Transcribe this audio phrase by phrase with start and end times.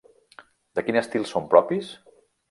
[0.79, 1.91] De quin estil són propis?